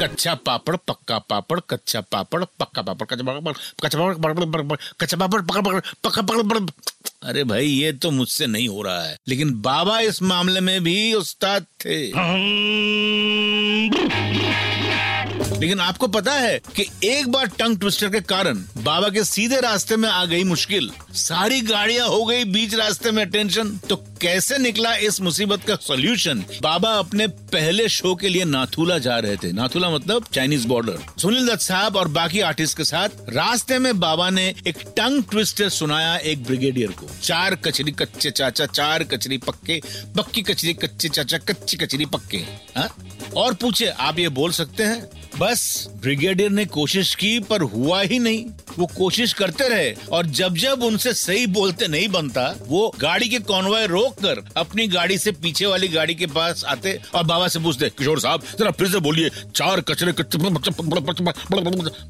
कच्चा 0.00 0.34
पापड़, 0.34 0.76
पक्का 0.76 1.18
पापड़, 1.18 1.60
कच्चा 1.70 2.00
पापड़, 2.00 2.44
पक्का 2.44 2.82
पापड़, 2.82 3.06
कच्चा 3.06 3.32
पापड़ 3.32 3.52
कच्चा 3.52 3.98
पापड़ 3.98 4.76
कच्चा 5.00 5.16
पापड़ 5.16 5.42
पकड़ 5.42 5.62
पकड़ 5.62 5.80
पक्का 6.04 6.22
पकड़ 6.22 6.70
अरे 7.22 7.44
भाई, 7.44 7.66
ये 7.66 7.92
तो 7.92 8.10
मुझसे 8.10 8.46
नहीं 8.46 8.68
हो 8.68 8.82
रहा 8.82 9.02
है। 9.02 9.16
लेकिन 9.28 9.60
बाबा 9.60 10.00
इस 10.00 10.22
मामले 10.22 10.60
में 10.60 10.84
भी 10.84 11.14
उस्ताद 11.14 11.62
थे। 11.62 12.12
लेकिन 15.60 15.80
आपको 15.80 16.06
पता 16.08 16.32
है 16.32 16.60
कि 16.76 16.86
एक 17.04 17.28
बार 17.28 17.46
टंग 17.46 17.78
ट्विस्टर 17.78 18.08
के 18.08 18.20
कारण 18.20 18.58
बाबा 18.76 19.08
के 19.08 19.24
सीधे 19.24 19.60
रास्ते 19.60 19.96
में 19.96 20.08
आ 20.08 20.24
गई 20.24 20.44
मुश्किल। 20.44 20.90
सारी 21.12 21.60
गाड़ियाँ 21.60 22.08
हो 22.08 22.24
गई 22.24 22.44
बीच 22.44 22.74
रास्ते 22.74 23.10
में 23.10 23.30
टेंशन। 23.30 23.76
तो 23.88 23.96
कैसे 24.20 24.58
निकला 24.58 24.94
इस 24.96 25.20
मुसीबत 25.20 25.64
का 25.64 25.76
सोल्यूशन? 25.76 26.44
बाबा 26.62 26.90
अपने 26.90 27.26
पहले 27.26 27.88
शो 27.88 28.14
के 28.14 28.28
लिए 28.28 28.44
नाथुला 28.44 28.98
जा 28.98 29.18
रहे 29.18 29.36
थे। 29.36 29.52
नाथुला 29.52 29.90
मतलब 29.90 30.26
चाइनीज़ 30.34 30.66
बॉर्डर। 30.66 30.98
सुनील 31.18 31.46
दत्त 31.46 31.62
साहब 31.62 31.96
और 31.96 32.08
बाकी 32.08 32.40
आर्टिस्ट 32.40 32.76
के 32.76 32.84
साथ 32.84 33.08
रास्ते 33.28 33.78
में 33.78 34.00
बाबा 34.00 34.30
ने 34.30 34.54
एक 34.66 34.78
टंग 34.96 35.24
ट्विस्टर 35.24 35.68
सुनाया 35.68 36.16
एक 36.16 36.44
ब्रिगेडियर 36.44 36.90
को। 36.90 37.10
चार 37.22 37.54
कचरी 37.54 37.92
कच्चे 37.92 38.30
चाचा, 38.30 38.66
चार 38.66 39.04
कचरी 39.04 39.38
पक्के, 39.38 39.80
पक्की 40.16 40.42
कचरी 40.42 40.74
कच्चे 40.74 41.08
चाचा, 41.08 41.38
कच्ची 41.38 41.76
कचरी 41.76 42.04
पक्के। 42.06 42.38
हाँ? 42.76 42.94
और 43.36 43.54
पूछे 43.54 43.86
आप 43.86 44.18
ये 44.18 44.28
बोल 44.28 44.50
सकते 44.50 44.82
हैं? 44.82 45.19
बस 45.40 45.88
ब्रिगेडियर 46.02 46.50
ने 46.50 46.64
कोशिश 46.66 47.14
की 47.14 47.40
पर 47.40 47.62
हुआ 47.62 48.02
ही 48.02 48.18
नहीं। 48.18 48.44
वो 48.80 48.86
कोशिश 48.96 49.32
करते 49.40 49.68
रहे 49.68 49.92
और 50.12 50.26
जब 50.38 50.54
जब 50.58 50.82
उनसे 50.82 51.12
सही 51.14 51.46
बोलते 51.54 51.86
नहीं 51.88 52.08
बनता 52.10 52.44
वो 52.66 52.82
गाड़ी 53.00 53.28
के 53.28 53.38
कॉन्वॉय 53.50 53.86
रोक 53.86 54.20
कर 54.22 54.42
अपनी 54.56 54.86
गाड़ी 54.88 55.18
से 55.18 55.32
पीछे 55.42 55.66
वाली 55.66 55.88
गाड़ी 55.88 56.14
के 56.14 56.26
पास 56.36 56.64
आते 56.68 56.98
और 57.14 57.24
बाबा 57.24 57.48
से 57.48 57.58
पूछते 57.60 57.88
किशोर 57.98 58.20
साहब 58.20 58.42
जरा 58.58 58.70
फिर 58.78 58.88
से 58.90 59.00
बोलिए 59.00 59.30
चार 59.56 59.80
कचरे 59.90 60.12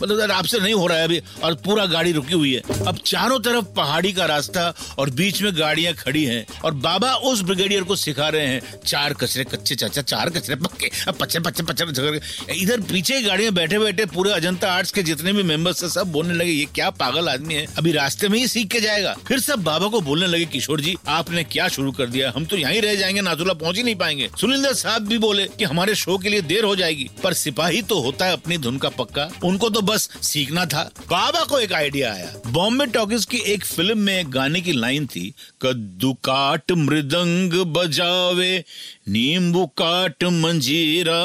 मतलब 0.02 0.30
आपसे 0.30 0.58
नहीं 0.60 0.74
हो 0.74 0.86
रहा 0.86 0.98
है 0.98 1.04
अभी 1.04 1.20
और 1.44 1.54
पूरा 1.64 1.86
गाड़ी 1.86 2.12
रुकी 2.12 2.34
हुई 2.34 2.52
है 2.54 2.84
अब 2.86 2.98
चारों 3.06 3.38
तरफ़ 3.40 3.64
पहाड़ी 3.76 4.12
का 4.12 4.24
रास्ता 4.26 4.72
और 4.98 5.10
बीच 5.20 5.42
में 5.42 5.52
गाड़ियाँ 5.58 5.94
खड़ी 5.94 6.24
हैं 6.24 6.44
और 6.64 6.74
बाबा 6.86 7.14
उस 7.30 7.42
ब्रिगेडियर 7.42 7.82
को 7.84 7.96
सिखा 7.96 8.28
रहे 8.28 8.46
हैं 8.46 8.80
चार 8.86 9.14
कचरे 9.20 9.44
कच्चे 9.44 9.74
चाचा 9.74 10.02
चार 10.02 10.30
कचरे 10.30 10.56
पक्के 10.56 10.90
पच्चे 11.20 11.40
पच्चे 11.40 11.62
पच्चे 11.62 12.20
इधर 12.54 12.80
पीछे 12.92 13.16
ही 13.16 13.22
गाड़ियाँ 13.22 13.52
बैठे 13.54 13.78
बैठे 13.78 14.04
पूरे 14.14 14.32
अजंता 14.32 14.72
आर्ट्स 14.72 14.92
के 14.92 15.02
जितने 15.02 15.32
भी 15.32 15.42
मेंबर्स 15.42 15.82
थे 15.82 15.88
सब 15.88 16.12
बोलने 16.12 16.34
लगे 16.34 16.52
ये 16.60 16.66
क्या 16.74 16.90
पागल 16.90 17.28
आदमी 17.28 17.54
है? 17.54 17.66
अभी 17.78 17.92
रास्ते 17.92 18.28
में 18.28 18.38
ही 18.38 18.48
सीख 18.48 18.68
के 18.68 18.80
जाएगा। 18.80 19.16
फिर 19.28 19.40
सब 19.40 19.62
बाबा 19.62 19.88
को 19.88 20.00
बोलने 20.00 20.26
लगे, 20.26 20.44
किशोर 20.44 20.80
जी, 20.80 20.96
आपने 21.08 21.44
क्या 21.44 21.68
शुरू 21.68 21.92
कर 21.92 22.06
दिया? 22.06 22.32
हम 22.36 22.44
तो 22.44 22.56
यहीं 22.56 22.80
रह 22.82 22.94
जाएँगे, 22.94 23.20
नाथुला 23.20 23.54
पहुँच 23.54 23.76
ही 23.76 23.82
नहीं 23.82 23.94
पाएँगे। 23.94 24.30
सुनिंदर 24.40 24.72
साहब 24.72 25.02
भी 25.02 25.18
बोले 25.18 25.46
कि 25.58 25.64
हमारे 25.64 25.94
शो 25.94 26.18
के 26.18 26.28
लिए 26.28 26.40
देर 26.40 26.64
हो 26.64 26.76
जाएगी, 26.76 27.10
पर 27.22 27.32
सिपाही 27.32 27.82
तो 27.82 28.00
होता 28.00 28.26
है 28.26 28.32
अपनी 28.32 28.58
धुन 28.58 28.78
का 28.78 28.88
पक्का। 28.88 29.28
उनको 29.44 29.70
तो 29.70 29.80
बस 29.82 30.08
सीखना 30.22 30.66
था। 30.66 30.90
बाबा 31.10 31.44
को 31.44 31.58
एक 31.58 31.72
आइडिया 31.72 32.12
आया। 32.12 32.34
बॉम्बे 32.46 32.86
टॉकीज 32.86 33.24
की 33.24 33.38
एक 33.38 33.64
फ़िल्म 33.64 33.98
में 33.98 34.24
गाने 34.28 34.60
की 34.60 34.72
लाइन 34.72 35.06
थी, 35.06 35.34
कद्दू 35.62 36.12
काट 36.12 36.72
मृदंग 36.72 37.52
बजावे, 37.52 38.64
नींबू 39.08 39.66
काट 39.66 40.24
मंजीरा। 40.24 41.20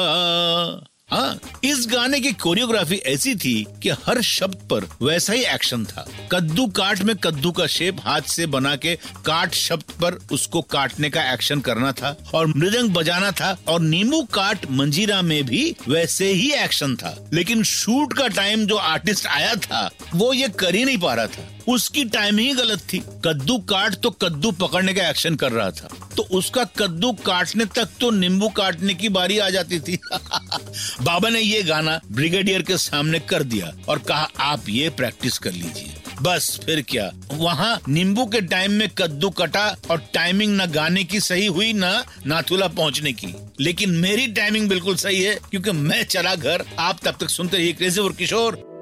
हाँ 1.10 1.40
इस 1.64 1.86
गाने 1.90 2.20
की 2.20 2.32
कोरियोग्राफी 2.32 2.96
ऐसी 2.96 3.34
थी 3.34 3.66
कि 3.82 3.88
हर 3.88 4.22
शब्द 4.22 4.54
पर 4.54 4.84
वैसा 5.02 5.32
ही 5.32 5.44
एक्शन 5.44 5.84
था। 5.84 6.06
कद्दू 6.32 6.66
काट 6.66 7.02
में 7.02 7.16
कद्दू 7.16 7.52
का 7.52 7.66
शेप 7.66 7.96
हाथ 8.00 8.20
से 8.20 8.46
बना 8.46 8.76
के 8.76 8.96
काट 8.96 9.54
शब्द 9.54 9.82
पर 9.82 10.18
उसको 10.32 10.62
काटने 10.62 11.10
का 11.10 11.32
एक्शन 11.32 11.60
करना 11.60 11.92
था 11.92 12.16
और 12.34 12.46
मृदंग 12.46 12.90
बजाना 12.90 13.30
था 13.30 13.58
और 13.68 13.80
नींबू 13.80 14.22
काट 14.22 14.70
मंजीरा 14.70 15.22
में 15.22 15.44
भी 15.44 15.76
वैसे 15.88 16.32
ही 16.32 16.52
एक्शन 16.52 16.96
था। 16.96 17.30
लेकिन 17.32 17.62
शूट 17.62 18.12
का 18.12 18.28
टाइम 18.28 18.66
जो 18.66 18.76
आर्टिस्ट 18.76 19.26
आया 19.26 19.54
था, 19.54 19.90
वो 20.14 20.32
ये 20.32 20.48
कर 20.48 20.74
ही 20.74 20.84
नहीं 20.84 20.98
पा 20.98 21.14
रहा 21.14 21.26
था। 21.26 21.48
उसकी 21.68 22.04
टाइम 22.04 22.38
ही 22.38 22.52
गलत 22.52 22.78
थी। 22.92 22.98
कद्दू 22.98 23.58
काट 23.58 23.94
तो 23.94 24.10
कद्दू 24.10 24.52
पकड़ने 24.52 24.94
का 24.94 25.08
एक्शन 25.08 25.34
कर 25.34 25.52
रहा 25.52 25.70
था। 25.70 25.88
तो 26.16 26.22
उसका 26.22 26.64
कद्दू 26.64 27.12
काटने 27.12 27.64
तक 27.64 27.88
तो 28.00 28.10
नींबू 28.10 28.48
काटने 28.48 28.94
की 28.94 29.08
बारी 29.08 29.38
आ 29.38 29.50
जाती 29.50 29.80
थी। 29.80 29.98
बाबा 31.02 31.28
ने 31.28 31.40
ये 31.40 31.62
गाना 31.62 32.00
ब्रिगेडियर 32.12 32.62
के 32.62 32.76
सामने 32.76 33.18
कर 33.18 33.42
दिया 33.42 33.72
और 33.88 33.98
कहा 33.98 34.30
आप 34.40 34.62
ये 34.68 34.90
प्रैक्टिस 34.90 35.38
कर 35.38 35.52
लीजिए। 35.52 35.94
बस 36.22 36.60
फिर 36.66 36.84
क्या? 36.88 37.10
वहाँ 37.32 37.80
नींबू 37.88 38.26
के 38.26 38.40
टाइम 38.40 38.72
में 38.72 38.88
कद्दू 38.88 39.30
कटा 39.30 39.76
और 39.90 39.98
टाइमिंग 40.14 40.60
न 40.60 40.66
गाने 40.66 41.04
की 41.04 41.20
सही 41.20 41.46
हुई 41.46 41.72
न 41.72 41.76
ना, 41.76 42.04
नाथुला 42.26 42.68
पहुँचने 42.68 43.12
की। 43.12 43.34
लेकिन 43.60 43.90
मेरी 43.90 44.26
टाइमिंग 44.26 44.68
बिल्कुल 44.68 44.96
सही 44.96 45.22
है 45.22 45.34
क्योंकि 45.34 45.72
मैं 45.72 46.04
चला 46.04 46.34
घर। 46.34 46.64
आप 46.78 46.98
तब 47.04 47.14
तक 47.20 47.28
सुनते 47.28 47.56
रहिए 47.56 47.72
क्रेजी 47.72 48.00
और 48.00 48.12
किशोर 48.12 48.76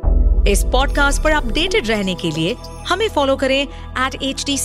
इस 0.48 0.64
पॉडकास्ट 0.64 1.22
पर 1.22 1.30
अपडेटेड 1.30 1.86
रहने 1.86 2.14
के 2.14 2.30
लिए 2.30 2.54
हमें 2.88 3.08
फॉलो 3.08 3.36
करें 3.36 3.62
एट 3.62 4.22
एच 4.22 4.44
टी 4.46 4.56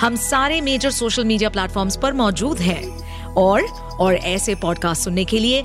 हम 0.00 0.16
सारे 0.16 0.60
मेजर 0.60 0.90
सोशल 0.90 1.24
मीडिया 1.24 1.50
प्लेटफॉर्म 1.50 1.90
पर 2.02 2.12
मौजूद 2.12 2.58
हैं। 2.58 3.08
और 3.28 3.62
और 4.00 4.14
ऐसे 4.14 4.54
पॉडकास्ट 4.54 5.04
सुनने 5.04 5.24
के 5.24 5.38
लिए 5.38 5.64